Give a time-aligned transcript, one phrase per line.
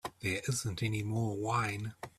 [0.21, 1.93] There isn't any more wine.